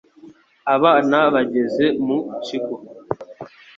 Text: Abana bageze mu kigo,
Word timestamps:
Abana 0.75 1.17
bageze 1.33 1.85
mu 2.05 2.19
kigo, 2.43 2.75